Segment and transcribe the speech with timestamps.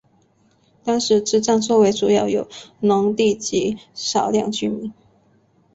[0.83, 4.91] 当时车站周围主要有农地及少量民居。